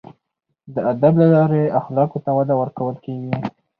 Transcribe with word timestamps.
د 0.73 0.75
ادب 0.91 1.13
له 1.21 1.27
لارې 1.35 1.73
اخلاقو 1.79 2.23
ته 2.25 2.31
وده 2.37 2.53
ورکول 2.61 2.95
کیږي. 3.05 3.33